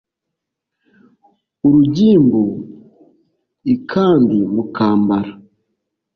Urugimbu 1.65 2.43
i 3.73 3.75
kandi 3.91 4.37
mukambara 4.53 5.31